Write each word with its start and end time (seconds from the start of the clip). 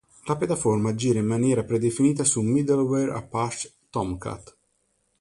La 0.25 0.35
piattaforma 0.35 0.95
gira 0.95 1.19
in 1.19 1.27
maniera 1.27 1.63
predefinita 1.63 2.23
sul 2.23 2.45
middleware 2.45 3.13
Apache 3.13 3.71
Tomcat. 3.91 4.57